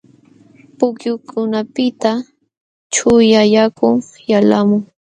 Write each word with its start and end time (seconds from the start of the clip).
Pukyukunapiqta 0.77 2.11
chuyaq 2.93 3.47
yakun 3.55 3.95
yalqamun. 4.31 4.83